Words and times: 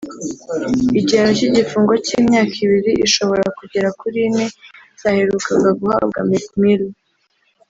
Igihano 0.99 1.31
cy’igifungo 1.37 1.93
cy’imyaka 2.05 2.55
ibiri 2.65 2.91
ishobora 3.07 3.45
kugera 3.59 3.87
kuri 3.99 4.17
ine 4.27 4.45
cyaherukaga 4.99 5.69
guhabwa 5.79 6.19
Meek 6.29 6.47
Mill 6.61 6.85